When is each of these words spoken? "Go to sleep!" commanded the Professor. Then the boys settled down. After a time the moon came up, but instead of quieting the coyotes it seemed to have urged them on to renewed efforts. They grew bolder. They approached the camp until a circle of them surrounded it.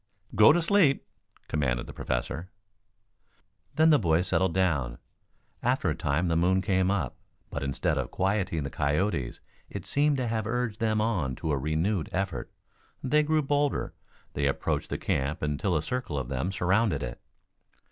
"Go 0.33 0.51
to 0.51 0.63
sleep!" 0.63 1.05
commanded 1.47 1.85
the 1.85 1.93
Professor. 1.93 2.49
Then 3.75 3.91
the 3.91 3.99
boys 3.99 4.27
settled 4.27 4.55
down. 4.55 4.97
After 5.61 5.91
a 5.91 5.95
time 5.95 6.27
the 6.27 6.35
moon 6.35 6.63
came 6.63 6.89
up, 6.89 7.17
but 7.51 7.61
instead 7.61 7.99
of 7.99 8.09
quieting 8.09 8.63
the 8.63 8.71
coyotes 8.71 9.41
it 9.69 9.85
seemed 9.85 10.17
to 10.17 10.25
have 10.27 10.47
urged 10.47 10.79
them 10.79 11.01
on 11.01 11.35
to 11.35 11.53
renewed 11.55 12.09
efforts. 12.11 12.51
They 13.03 13.21
grew 13.21 13.43
bolder. 13.43 13.93
They 14.33 14.47
approached 14.47 14.89
the 14.89 14.97
camp 14.97 15.43
until 15.43 15.77
a 15.77 15.83
circle 15.83 16.17
of 16.17 16.29
them 16.29 16.51
surrounded 16.51 17.03
it. 17.03 17.21